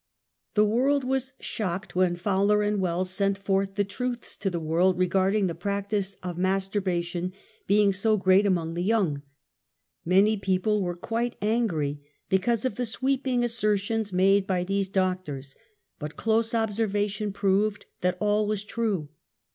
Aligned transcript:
The 0.55 0.65
world 0.65 1.03
was 1.03 1.33
shocked 1.39 1.95
when 1.95 2.15
Fowler 2.15 2.67
& 2.77 2.79
Wells 2.79 3.11
sent 3.11 3.37
forth 3.37 3.75
the 3.75 3.83
truths 3.83 4.35
to 4.37 4.49
the 4.49 4.59
world 4.59 4.97
regarding 4.97 5.45
the 5.45 5.53
practice 5.53 6.15
of 6.23 6.39
masturbation 6.39 7.33
being 7.67 7.93
so 7.93 8.17
great 8.17 8.47
among 8.47 8.73
the 8.73 8.81
young. 8.81 9.21
Many 10.03 10.37
people 10.37 10.81
were 10.81 10.95
quite 10.95 11.35
angry 11.39 12.01
because 12.29 12.65
of 12.65 12.77
the 12.77 12.85
sweeping 12.87 13.43
assertions 13.43 14.11
made 14.11 14.47
by 14.47 14.63
these 14.63 14.87
doctors, 14.87 15.55
but 15.99 16.17
close 16.17 16.55
observation 16.55 17.31
proved 17.31 17.85
that 17.99 18.17
all 18.19 18.47
was 18.47 18.63
true. 18.63 19.09